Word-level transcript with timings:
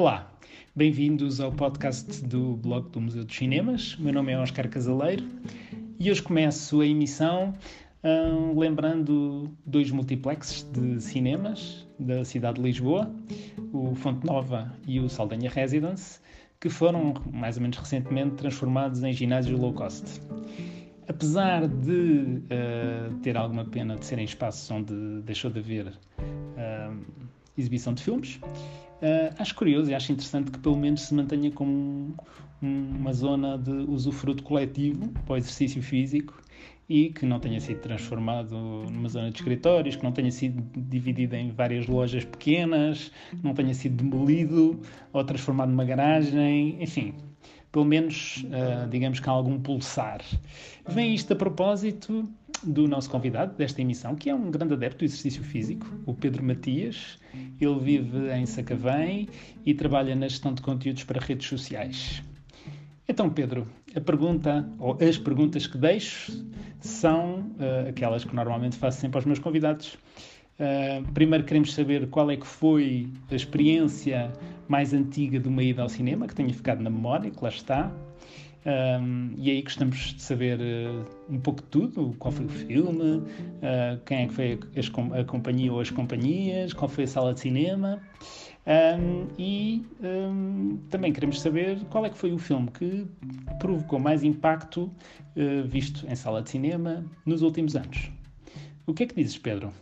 Olá, 0.00 0.32
bem-vindos 0.74 1.42
ao 1.42 1.52
podcast 1.52 2.24
do 2.24 2.56
blog 2.56 2.88
do 2.88 3.02
Museu 3.02 3.22
dos 3.22 3.36
Cinemas. 3.36 3.98
O 3.98 4.02
meu 4.02 4.14
nome 4.14 4.32
é 4.32 4.38
Oscar 4.38 4.66
Casaleiro 4.66 5.28
e 5.98 6.10
hoje 6.10 6.22
começo 6.22 6.80
a 6.80 6.86
emissão 6.86 7.52
hum, 8.02 8.58
lembrando 8.58 9.54
dois 9.66 9.90
multiplexes 9.90 10.62
de 10.72 11.02
cinemas 11.02 11.86
da 11.98 12.24
cidade 12.24 12.56
de 12.56 12.62
Lisboa, 12.62 13.14
o 13.74 13.94
Fonte 13.94 14.24
Nova 14.24 14.74
e 14.86 14.98
o 14.98 15.06
Saldanha 15.06 15.50
Residence, 15.50 16.18
que 16.58 16.70
foram, 16.70 17.12
mais 17.30 17.58
ou 17.58 17.62
menos 17.62 17.76
recentemente, 17.76 18.36
transformados 18.36 19.02
em 19.02 19.12
ginásios 19.12 19.60
low 19.60 19.74
cost. 19.74 20.18
Apesar 21.08 21.68
de 21.68 22.40
uh, 22.46 23.14
ter 23.22 23.36
alguma 23.36 23.66
pena 23.66 23.96
de 23.96 24.06
serem 24.06 24.24
espaços 24.24 24.70
onde 24.70 25.20
deixou 25.26 25.50
de 25.50 25.58
haver 25.58 25.88
uh, 25.88 27.29
exibição 27.56 27.94
de 27.94 28.02
filmes, 28.02 28.36
uh, 28.36 29.34
acho 29.38 29.54
curioso 29.54 29.90
e 29.90 29.94
acho 29.94 30.12
interessante 30.12 30.50
que 30.50 30.58
pelo 30.58 30.76
menos 30.76 31.02
se 31.02 31.14
mantenha 31.14 31.50
como 31.50 32.14
um, 32.62 32.90
uma 32.98 33.12
zona 33.12 33.58
de 33.58 33.70
usufruto 33.70 34.42
coletivo 34.42 35.08
para 35.26 35.34
o 35.34 35.36
exercício 35.36 35.82
físico 35.82 36.40
e 36.88 37.10
que 37.10 37.24
não 37.24 37.38
tenha 37.38 37.60
sido 37.60 37.80
transformado 37.80 38.56
numa 38.90 39.08
zona 39.08 39.30
de 39.30 39.36
escritórios, 39.36 39.94
que 39.94 40.02
não 40.02 40.10
tenha 40.10 40.30
sido 40.32 40.60
dividido 40.76 41.36
em 41.36 41.50
várias 41.52 41.86
lojas 41.86 42.24
pequenas, 42.24 43.12
que 43.30 43.44
não 43.44 43.54
tenha 43.54 43.72
sido 43.72 44.02
demolido 44.02 44.80
ou 45.12 45.22
transformado 45.22 45.70
numa 45.70 45.84
garagem, 45.84 46.82
enfim, 46.82 47.14
pelo 47.70 47.84
menos 47.84 48.44
uh, 48.46 48.88
digamos 48.88 49.20
que 49.20 49.28
há 49.28 49.32
algum 49.32 49.60
pulsar. 49.60 50.20
Vem 50.88 51.14
isto 51.14 51.32
a 51.32 51.36
propósito 51.36 52.28
do 52.62 52.86
nosso 52.86 53.08
convidado 53.10 53.54
desta 53.56 53.80
emissão, 53.80 54.14
que 54.14 54.28
é 54.30 54.34
um 54.34 54.50
grande 54.50 54.74
adepto 54.74 54.98
do 54.98 55.04
exercício 55.04 55.42
físico, 55.42 55.86
o 56.06 56.14
Pedro 56.14 56.44
Matias. 56.44 57.18
Ele 57.60 57.78
vive 57.78 58.30
em 58.32 58.46
Sacavém 58.46 59.28
e 59.64 59.74
trabalha 59.74 60.14
na 60.14 60.28
gestão 60.28 60.52
de 60.52 60.62
conteúdos 60.62 61.04
para 61.04 61.20
redes 61.20 61.48
sociais. 61.48 62.22
Então, 63.08 63.28
Pedro, 63.28 63.66
a 63.94 64.00
pergunta, 64.00 64.68
ou 64.78 64.96
as 65.00 65.18
perguntas 65.18 65.66
que 65.66 65.76
deixo, 65.76 66.46
são 66.78 67.40
uh, 67.58 67.88
aquelas 67.88 68.24
que 68.24 68.34
normalmente 68.34 68.76
faço 68.76 69.00
sempre 69.00 69.18
aos 69.18 69.24
meus 69.24 69.38
convidados. 69.38 69.98
Uh, 70.60 71.10
primeiro 71.12 71.44
queremos 71.44 71.74
saber 71.74 72.08
qual 72.08 72.30
é 72.30 72.36
que 72.36 72.46
foi 72.46 73.08
a 73.30 73.34
experiência 73.34 74.32
mais 74.68 74.92
antiga 74.92 75.40
de 75.40 75.48
uma 75.48 75.62
ida 75.62 75.82
ao 75.82 75.88
cinema, 75.88 76.28
que 76.28 76.34
tenha 76.34 76.52
ficado 76.54 76.82
na 76.82 76.90
memória, 76.90 77.30
que 77.30 77.42
lá 77.42 77.48
está. 77.48 77.92
Um, 78.66 79.32
e 79.38 79.50
aí 79.50 79.62
gostamos 79.62 79.96
de 80.14 80.22
saber 80.22 80.58
uh, 80.60 81.06
um 81.30 81.40
pouco 81.40 81.62
de 81.62 81.68
tudo, 81.68 82.14
qual 82.18 82.30
foi 82.30 82.44
o 82.44 82.48
filme, 82.48 83.18
uh, 83.18 84.00
quem 84.04 84.18
é 84.18 84.26
que 84.26 84.34
foi 84.34 84.58
a, 84.76 85.20
a, 85.20 85.24
companhia 85.24 85.72
ou 85.72 85.80
as 85.80 85.90
companhias, 85.90 86.72
qual 86.74 86.88
foi 86.88 87.04
a 87.04 87.06
sala 87.06 87.32
de 87.32 87.40
cinema. 87.40 88.02
Um, 88.66 89.26
e 89.38 89.86
um, 90.02 90.78
também 90.90 91.12
queremos 91.12 91.40
saber 91.40 91.80
qual 91.88 92.04
é 92.04 92.10
que 92.10 92.18
foi 92.18 92.32
o 92.32 92.38
filme 92.38 92.70
que 92.70 93.06
provocou 93.58 93.98
mais 93.98 94.22
impacto 94.22 94.82
uh, 94.82 95.66
visto 95.66 96.06
em 96.06 96.14
sala 96.14 96.42
de 96.42 96.50
cinema 96.50 97.04
nos 97.24 97.40
últimos 97.40 97.74
anos. 97.74 98.10
O 98.86 98.92
que 98.92 99.04
é 99.04 99.06
que 99.06 99.14
dizes, 99.14 99.38
Pedro? 99.38 99.72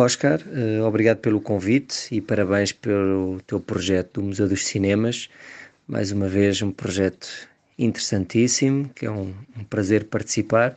Oscar, 0.00 0.40
uh, 0.40 0.82
obrigado 0.84 1.18
pelo 1.18 1.42
convite 1.42 2.08
e 2.10 2.22
parabéns 2.22 2.72
pelo 2.72 3.38
teu 3.46 3.60
projeto 3.60 4.20
do 4.20 4.28
Museu 4.28 4.48
dos 4.48 4.66
Cinemas. 4.66 5.28
Mais 5.86 6.10
uma 6.10 6.26
vez, 6.26 6.62
um 6.62 6.72
projeto 6.72 7.28
interessantíssimo, 7.78 8.88
que 8.94 9.04
é 9.04 9.10
um, 9.10 9.34
um 9.54 9.64
prazer 9.64 10.04
participar. 10.04 10.74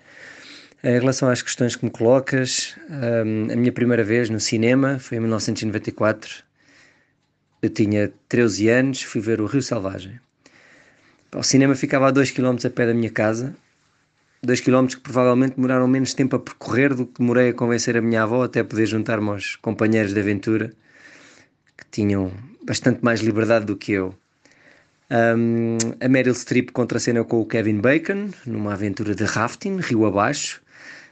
Em 0.84 1.00
relação 1.00 1.30
às 1.30 1.42
questões 1.42 1.74
que 1.78 1.86
me 1.86 1.92
colocas, 1.92 2.76
um, 2.90 3.54
a 3.54 3.56
minha 3.56 3.72
primeira 3.72 4.04
vez 4.04 4.30
no 4.30 4.42
cinema 4.42 5.00
foi 5.00 5.18
em 5.18 5.22
1994. 5.22 6.44
Eu 7.62 7.70
tinha 7.70 8.12
13 8.28 8.68
anos, 8.68 9.02
fui 9.04 9.22
ver 9.22 9.40
o 9.40 9.46
Rio 9.46 9.62
Selvagem. 9.62 10.20
O 11.34 11.44
cinema 11.44 11.76
ficava 11.76 12.10
a 12.10 12.12
2 12.12 12.32
km 12.32 12.58
a 12.66 12.70
pé 12.70 12.88
da 12.88 12.94
minha 12.94 13.10
casa 13.10 13.56
2 14.46 14.60
km 14.60 14.88
que 14.88 15.00
provavelmente 15.00 15.56
demoraram 15.56 15.88
menos 15.88 16.14
tempo 16.14 16.36
a 16.36 16.40
percorrer 16.40 16.94
do 16.94 17.06
que 17.06 17.20
demorei 17.20 17.50
a 17.50 17.54
convencer 17.54 17.96
a 17.96 18.02
minha 18.02 18.24
avó 18.24 18.44
até 18.44 18.62
poder 18.62 18.86
juntar-me 18.86 19.30
aos 19.30 19.56
companheiros 19.56 20.14
de 20.14 20.20
aventura 20.20 20.74
que 21.78 21.86
tinham 21.90 22.30
bastante 22.66 23.00
mais 23.02 23.22
liberdade 23.22 23.66
do 23.66 23.78
que 23.78 23.94
eu. 23.94 24.14
Um, 25.10 25.78
a 26.02 26.10
Meryl 26.10 26.36
Streep 26.36 26.72
contracena 26.72 27.24
com 27.24 27.40
o 27.40 27.46
Kevin 27.46 27.80
Bacon 27.80 28.32
numa 28.46 28.74
aventura 28.74 29.16
de 29.16 29.24
rafting, 29.24 29.78
rio 29.78 30.06
abaixo, 30.06 30.62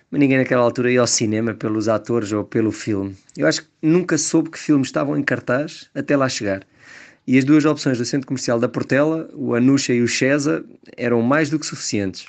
mas 0.09 0.19
ninguém 0.19 0.37
naquela 0.37 0.63
altura 0.63 0.91
ia 0.91 0.99
ao 0.99 1.07
cinema 1.07 1.53
pelos 1.53 1.87
atores 1.87 2.33
ou 2.33 2.43
pelo 2.43 2.71
filme. 2.71 3.15
Eu 3.37 3.47
acho 3.47 3.61
que 3.61 3.69
nunca 3.81 4.17
soube 4.17 4.49
que 4.49 4.59
filmes 4.59 4.89
estavam 4.89 5.17
em 5.17 5.23
cartaz 5.23 5.89
até 5.95 6.17
lá 6.17 6.27
chegar. 6.27 6.65
E 7.25 7.37
as 7.37 7.45
duas 7.45 7.63
opções 7.63 7.97
do 7.97 8.03
centro 8.03 8.27
comercial 8.27 8.59
da 8.59 8.67
Portela, 8.67 9.29
o 9.33 9.55
Anuxa 9.55 9.93
e 9.93 10.01
o 10.01 10.07
Chesa, 10.07 10.65
eram 10.97 11.21
mais 11.21 11.49
do 11.49 11.57
que 11.57 11.65
suficientes. 11.65 12.25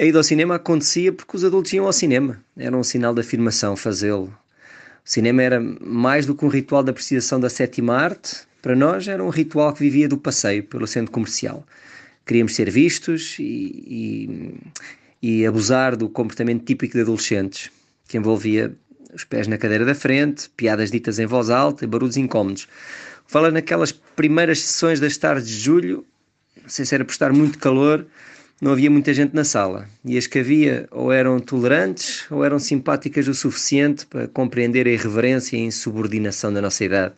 A 0.00 0.02
ida 0.02 0.16
ao 0.16 0.24
cinema 0.24 0.54
acontecia 0.54 1.12
porque 1.12 1.36
os 1.36 1.44
adultos 1.44 1.74
iam 1.74 1.84
ao 1.84 1.92
cinema. 1.92 2.42
Era 2.56 2.74
um 2.74 2.82
sinal 2.82 3.12
de 3.12 3.20
afirmação 3.20 3.76
fazê-lo. 3.76 4.34
O 5.04 5.10
cinema 5.10 5.42
era 5.42 5.60
mais 5.60 6.24
do 6.24 6.34
que 6.34 6.42
um 6.42 6.48
ritual 6.48 6.82
de 6.82 6.88
apreciação 6.88 7.38
da 7.38 7.50
sétima 7.50 7.94
arte. 7.96 8.36
Para 8.62 8.74
nós 8.74 9.06
era 9.06 9.22
um 9.22 9.28
ritual 9.28 9.74
que 9.74 9.80
vivia 9.80 10.08
do 10.08 10.16
passeio 10.16 10.64
pelo 10.64 10.86
centro 10.86 11.12
comercial. 11.12 11.66
Queríamos 12.24 12.54
ser 12.54 12.70
vistos 12.70 13.36
e, 13.38 14.54
e, 15.22 15.32
e 15.42 15.46
abusar 15.46 15.94
do 15.94 16.08
comportamento 16.08 16.64
típico 16.64 16.94
de 16.94 17.02
adolescentes, 17.02 17.70
que 18.08 18.16
envolvia 18.16 18.74
os 19.12 19.24
pés 19.24 19.46
na 19.48 19.58
cadeira 19.58 19.84
da 19.84 19.94
frente, 19.94 20.48
piadas 20.56 20.90
ditas 20.90 21.18
em 21.18 21.26
voz 21.26 21.50
alta 21.50 21.84
e 21.84 21.86
barulhos 21.86 22.16
incómodos. 22.16 22.66
Fala 23.26 23.50
naquelas 23.50 23.92
primeiras 23.92 24.60
sessões 24.60 24.98
das 24.98 25.18
tardes 25.18 25.46
de 25.46 25.58
julho, 25.58 26.06
não 26.62 26.70
sei 26.70 26.86
se 26.86 26.94
era 26.94 27.04
por 27.04 27.12
estar 27.12 27.34
muito 27.34 27.58
calor, 27.58 28.06
não 28.60 28.72
havia 28.72 28.90
muita 28.90 29.14
gente 29.14 29.34
na 29.34 29.42
sala. 29.42 29.88
E 30.04 30.18
as 30.18 30.26
que 30.26 30.38
havia 30.38 30.86
ou 30.90 31.10
eram 31.10 31.40
tolerantes 31.40 32.30
ou 32.30 32.44
eram 32.44 32.58
simpáticas 32.58 33.26
o 33.26 33.34
suficiente 33.34 34.04
para 34.04 34.28
compreender 34.28 34.86
a 34.86 34.90
irreverência 34.90 35.56
e 35.56 35.60
a 35.60 35.64
insubordinação 35.64 36.52
da 36.52 36.60
nossa 36.60 36.84
idade. 36.84 37.14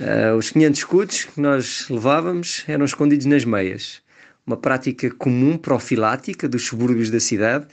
Uh, 0.00 0.36
os 0.36 0.50
500 0.50 0.78
escudos 0.78 1.24
que 1.24 1.40
nós 1.40 1.88
levávamos 1.90 2.64
eram 2.66 2.84
escondidos 2.84 3.26
nas 3.26 3.44
meias, 3.44 4.02
uma 4.46 4.56
prática 4.56 5.10
comum 5.10 5.56
profilática 5.56 6.48
dos 6.48 6.66
subúrbios 6.66 7.10
da 7.10 7.20
cidade. 7.20 7.66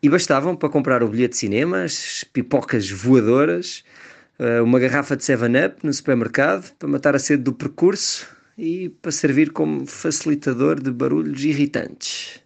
E 0.00 0.08
bastavam 0.08 0.54
para 0.54 0.68
comprar 0.68 1.02
o 1.02 1.08
bilhete 1.08 1.32
de 1.32 1.38
cinema, 1.38 1.82
as 1.82 2.24
pipocas 2.32 2.88
voadoras, 2.88 3.82
uh, 4.38 4.62
uma 4.62 4.78
garrafa 4.78 5.16
de 5.16 5.24
7-Up 5.24 5.84
no 5.84 5.92
supermercado 5.92 6.72
para 6.78 6.88
matar 6.88 7.16
a 7.16 7.18
sede 7.18 7.42
do 7.42 7.52
percurso 7.52 8.26
e 8.58 8.88
para 8.88 9.12
servir 9.12 9.52
como 9.52 9.86
facilitador 9.86 10.82
de 10.82 10.90
barulhos 10.90 11.44
irritantes. 11.44 12.40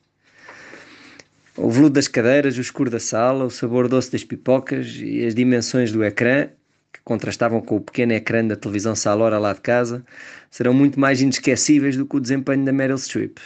O 1.56 1.71
veludo 1.71 1.95
das 1.95 2.06
cadeiras, 2.06 2.59
o 2.59 2.61
escuro 2.61 2.91
da 2.91 3.00
sala, 3.00 3.45
o 3.45 3.50
sabor 3.50 3.89
doce 3.89 4.12
das 4.12 4.23
pipocas 4.23 4.95
e 4.99 5.25
as 5.25 5.34
dimensões 5.34 5.91
do 5.91 6.05
ecrã, 6.05 6.49
que 6.93 7.00
contrastavam 7.03 7.62
com 7.62 7.77
o 7.77 7.81
pequeno 7.81 8.12
ecrã 8.12 8.47
da 8.47 8.56
televisão 8.56 8.95
Salora 8.95 9.39
lá 9.39 9.55
de 9.55 9.61
casa, 9.62 10.05
serão 10.50 10.75
muito 10.75 11.00
mais 11.00 11.21
inesquecíveis 11.23 11.97
do 11.97 12.05
que 12.06 12.17
o 12.17 12.21
desempenho 12.21 12.65
da 12.65 12.73
Meryl 12.73 12.99
Streep, 12.99 13.39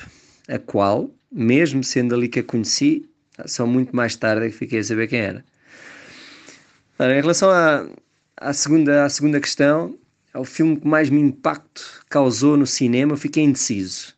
a 0.48 0.58
qual, 0.58 1.10
mesmo 1.30 1.84
sendo 1.84 2.14
ali 2.14 2.28
que 2.28 2.40
a 2.40 2.44
conheci, 2.44 3.08
só 3.44 3.66
muito 3.66 3.94
mais 3.94 4.16
tarde 4.16 4.46
é 4.46 4.50
que 4.50 4.56
fiquei 4.56 4.80
a 4.80 4.84
saber 4.84 5.06
quem 5.06 5.20
era. 5.20 5.44
Ora, 6.98 7.16
em 7.16 7.20
relação 7.20 7.50
à, 7.50 7.86
à, 8.36 8.52
segunda, 8.52 9.04
à 9.04 9.08
segunda 9.08 9.40
questão, 9.40 9.96
é 10.36 10.38
o 10.38 10.44
filme 10.44 10.76
que 10.76 10.86
mais 10.86 11.08
me 11.08 11.18
impacto 11.18 12.04
causou 12.10 12.58
no 12.58 12.66
cinema, 12.66 13.16
fiquei 13.16 13.42
indeciso. 13.42 14.14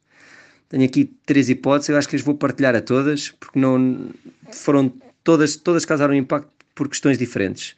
Tenho 0.69 0.85
aqui 0.85 1.05
três 1.25 1.49
hipóteses, 1.49 1.91
eu 1.91 1.97
acho 1.97 2.09
que 2.09 2.17
as 2.17 2.23
vou 2.23 2.35
partilhar 2.35 2.75
a 2.75 2.81
todas, 2.81 3.31
porque 3.31 3.57
não 3.57 4.11
foram 4.51 4.93
todas, 5.23 5.55
todas 5.55 5.85
causaram 5.85 6.13
impacto 6.13 6.51
por 6.75 6.89
questões 6.89 7.19
diferentes. 7.19 7.77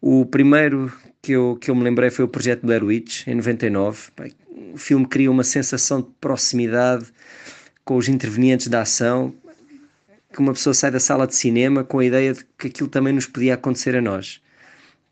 O 0.00 0.26
primeiro 0.26 0.92
que 1.22 1.30
eu, 1.30 1.56
que 1.60 1.70
eu 1.70 1.74
me 1.76 1.84
lembrei 1.84 2.10
foi 2.10 2.24
o 2.24 2.28
Projeto 2.28 2.66
Blair 2.66 2.82
Witch, 2.82 3.28
em 3.28 3.36
99. 3.36 4.10
O 4.74 4.76
filme 4.76 5.06
cria 5.06 5.30
uma 5.30 5.44
sensação 5.44 6.00
de 6.00 6.08
proximidade 6.20 7.06
com 7.84 7.96
os 7.96 8.08
intervenientes 8.08 8.66
da 8.66 8.82
ação, 8.82 9.32
que 10.32 10.40
uma 10.40 10.54
pessoa 10.54 10.74
sai 10.74 10.90
da 10.90 10.98
sala 10.98 11.24
de 11.24 11.36
cinema 11.36 11.84
com 11.84 12.00
a 12.00 12.04
ideia 12.04 12.34
de 12.34 12.44
que 12.58 12.66
aquilo 12.66 12.88
também 12.88 13.12
nos 13.12 13.26
podia 13.26 13.54
acontecer 13.54 13.94
a 13.94 14.02
nós. 14.02 14.42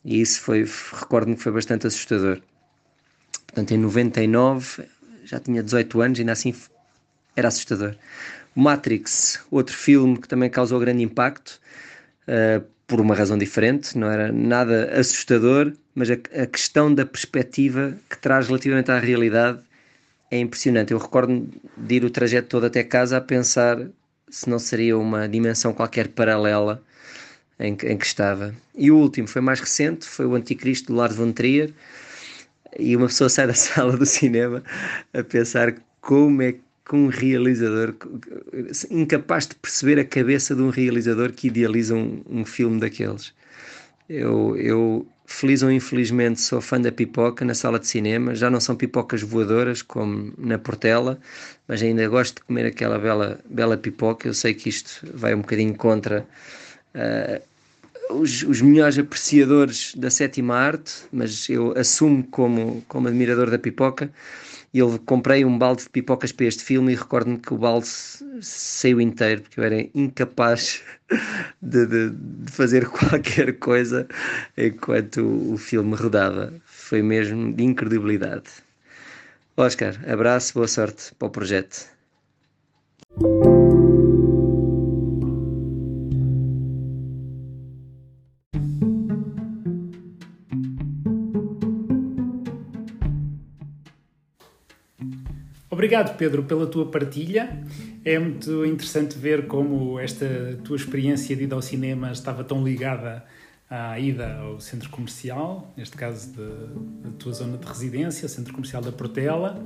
E 0.05 0.21
isso 0.21 0.41
foi, 0.41 0.65
recordo-me 0.93 1.37
que 1.37 1.43
foi 1.43 1.53
bastante 1.53 1.87
assustador. 1.87 2.41
Portanto, 3.49 3.73
em 3.73 3.79
99, 3.79 4.85
já 5.25 5.41
tinha 5.41 5.63
18 5.63 6.01
anos, 6.01 6.19
ainda 6.21 6.33
assim 6.33 6.55
era 7.35 7.49
assustador. 7.49 7.97
Matrix, 8.55 9.41
outro 9.51 9.75
filme 9.75 10.19
que 10.19 10.29
também 10.29 10.49
causou 10.51 10.79
grande 10.79 11.03
impacto, 11.03 11.61
uh, 12.29 12.65
por 12.87 13.01
uma 13.01 13.15
razão 13.15 13.37
diferente, 13.37 13.97
não 13.99 14.11
era 14.11 14.33
nada 14.33 14.91
assustador, 14.99 15.73
mas 15.95 16.11
a, 16.11 16.15
a, 16.15 16.47
questão 16.47 16.93
da 16.93 17.05
perspectiva 17.05 17.97
que 18.09 18.17
traz 18.17 18.47
relativamente 18.47 18.91
à 18.91 18.99
realidade 18.99 19.61
é 20.31 20.39
impressionante. 20.39 20.93
Eu 20.93 20.99
recordo 20.99 21.49
de 21.77 21.95
ir 21.95 22.05
o 22.05 22.11
trajeto 22.11 22.49
todo 22.49 22.65
até 22.65 22.83
casa 22.83 23.19
a 23.19 23.21
pensar 23.21 23.79
se 24.31 24.49
não 24.49 24.59
seria 24.59 24.97
uma 24.97 25.29
dimensão 25.29 25.73
qualquer 25.73 26.09
paralela 26.09 26.83
em 27.59 27.77
que, 27.77 27.87
em 27.87 27.97
que 27.97 28.07
estava. 28.07 28.55
E 28.75 28.91
o 28.91 28.97
último 28.97 29.29
foi 29.29 29.43
mais 29.43 29.61
recente, 29.61 30.07
foi 30.07 30.27
o 30.27 30.35
Anticristo 30.35 30.93
do 30.93 30.99
Lars 30.99 31.15
von 31.15 31.33
Trier, 31.33 31.73
e 32.79 32.97
uma 32.97 33.07
pessoa 33.07 33.29
sai 33.29 33.47
da 33.47 33.55
sala 33.55 33.97
do 33.97 34.07
cinema 34.07 34.63
a 35.13 35.23
pensar 35.23 35.75
como 36.01 36.43
é 36.43 36.53
que 36.53 36.61
um 36.95 37.09
realizador 37.09 37.95
incapaz 38.91 39.47
de 39.47 39.55
perceber 39.57 40.01
a 40.01 40.05
cabeça 40.05 40.55
de 40.55 40.63
um 40.63 40.71
realizador 40.71 41.33
que 41.33 41.49
idealiza 41.49 41.95
um, 41.95 42.23
um 42.31 42.45
filme 42.47 42.81
daqueles. 42.81 43.35
Eu, 44.09 44.57
eu, 44.57 45.07
feliz 45.27 45.63
ou 45.63 45.71
infelizmente, 45.71 46.41
sou 46.41 46.63
fã 46.63 46.81
da 46.81 46.91
pipoca 46.91 47.45
na 47.45 47.53
sala 47.53 47.79
de 47.79 47.87
cinema. 47.87 48.35
Já 48.35 48.49
não 48.49 48.59
são 48.59 48.75
pipocas 48.75 49.21
voadoras 49.21 49.83
como 49.83 50.33
na 50.39 50.59
Portela, 50.59 51.21
mas 51.67 51.83
ainda 51.83 52.09
gosto 52.09 52.37
de 52.37 52.43
comer 52.45 52.65
aquela 52.65 52.99
bela, 52.99 53.39
bela 53.51 53.77
pipoca. 53.77 54.27
Eu 54.27 54.33
sei 54.33 54.55
que 54.55 54.71
isto 54.71 55.07
vai 55.13 55.35
um 55.35 55.43
bocadinho 55.43 55.75
contra 55.75 56.27
uh, 56.95 57.43
os, 58.11 58.43
os 58.43 58.61
melhores 58.61 58.99
apreciadores 58.99 59.95
da 59.95 60.11
sétima 60.11 60.55
arte, 60.57 60.93
mas 61.13 61.49
eu 61.49 61.77
assumo 61.77 62.25
como, 62.25 62.85
como 62.89 63.09
admirador 63.09 63.51
da 63.51 63.59
pipoca 63.59 64.11
eu 64.75 64.99
comprei 65.01 65.45
um 65.45 65.59
balde 65.59 65.85
de 65.85 65.91
pipocas 65.91 66.33
para 66.33 66.47
este 66.47 66.63
filme 66.63 66.93
e 66.93 66.97
recordo-me 66.97 67.39
que 67.39 67.53
o 67.55 67.57
balde 67.59 67.89
saiu 68.41 69.01
inteiro 69.01 69.43
porque 69.43 69.61
eu 69.61 69.65
era 69.65 69.89
incapaz 69.95 70.83
de, 71.63 71.87
de, 71.87 72.11
de, 72.11 72.53
fazer 72.53 72.87
qualquer 72.91 73.59
coisa 73.59 74.07
enquanto 74.57 75.23
o 75.53 75.57
filme 75.57 75.95
rodava. 75.95 76.53
Foi 76.67 77.03
mesmo 77.03 77.53
de 77.53 77.65
incredibilidade. 77.65 78.51
Oscar, 79.57 79.99
abraço, 80.09 80.55
boa 80.55 80.69
sorte 80.69 81.15
para 81.19 81.29
o 81.29 81.31
projeto. 81.31 81.98
Obrigado, 95.89 96.19
Pedro, 96.19 96.43
pela 96.43 96.67
tua 96.67 96.91
partilha. 96.91 97.63
É 98.05 98.19
muito 98.19 98.67
interessante 98.67 99.17
ver 99.17 99.47
como 99.47 99.99
esta 99.99 100.27
tua 100.63 100.77
experiência 100.77 101.35
de 101.35 101.45
ida 101.45 101.55
ao 101.55 101.63
cinema 101.63 102.13
estava 102.13 102.45
tão 102.45 102.63
ligada 102.63 103.25
à 103.71 103.99
ida 103.99 104.37
ao 104.37 104.61
centro 104.61 104.91
comercial, 104.91 105.73
neste 105.75 105.97
caso 105.97 106.31
da 106.35 107.11
tua 107.19 107.33
zona 107.33 107.57
de 107.57 107.67
residência, 107.67 108.27
o 108.27 108.29
centro 108.29 108.53
comercial 108.53 108.83
da 108.83 108.93
Portela. 108.93 109.65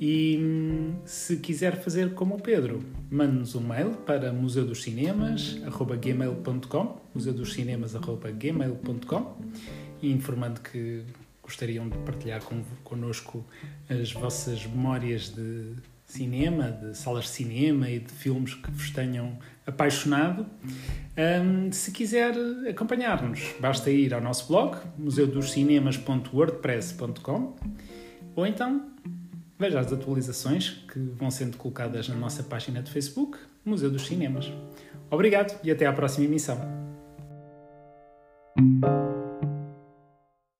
E 0.00 0.92
se 1.04 1.36
quiser 1.36 1.80
fazer 1.80 2.12
como 2.14 2.34
o 2.34 2.40
Pedro, 2.40 2.82
mande-nos 3.08 3.54
um 3.54 3.60
mail 3.60 3.90
para 4.04 4.32
museudoscinemas.gmail.com 4.32 7.00
museudoscinemas.gmail.com 7.14 9.36
informando 10.02 10.60
que 10.60 11.04
gostariam 11.52 11.88
de 11.88 11.96
partilhar 11.98 12.42
con, 12.42 12.64
connosco 12.82 13.46
as 13.88 14.10
vossas 14.12 14.66
memórias 14.66 15.28
de 15.28 15.76
cinema, 16.06 16.70
de 16.70 16.96
salas 16.96 17.24
de 17.24 17.30
cinema 17.30 17.88
e 17.90 18.00
de 18.00 18.10
filmes 18.10 18.54
que 18.54 18.70
vos 18.70 18.90
tenham 18.90 19.38
apaixonado. 19.66 20.46
Um, 21.16 21.70
se 21.70 21.92
quiser 21.92 22.34
acompanhar-nos, 22.68 23.54
basta 23.60 23.88
ir 23.90 24.14
ao 24.14 24.20
nosso 24.20 24.48
blog, 24.48 24.78
museudoscinemas.wordpress.com 24.98 27.56
ou 28.34 28.46
então 28.46 28.90
veja 29.58 29.78
as 29.78 29.92
atualizações 29.92 30.70
que 30.90 30.98
vão 30.98 31.30
sendo 31.30 31.58
colocadas 31.58 32.08
na 32.08 32.16
nossa 32.16 32.42
página 32.42 32.82
de 32.82 32.90
Facebook, 32.90 33.38
Museu 33.64 33.90
dos 33.90 34.06
Cinemas. 34.06 34.50
Obrigado 35.10 35.60
e 35.62 35.70
até 35.70 35.86
à 35.86 35.92
próxima 35.92 36.24
emissão. 36.24 36.58